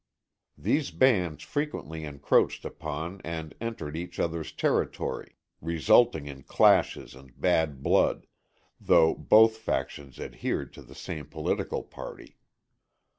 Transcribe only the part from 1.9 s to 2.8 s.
encroached